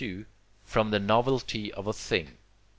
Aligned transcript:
from 0.63 0.89
the 0.89 0.97
novelty 0.99 1.71
of 1.73 1.85
a 1.85 1.93
thing. 1.93 2.39